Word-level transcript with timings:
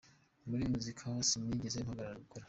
Muri 0.49 0.63
muzika 0.71 1.01
ho 1.11 1.17
sinigeze 1.29 1.77
mpagarara 1.85 2.21
gukora. 2.23 2.39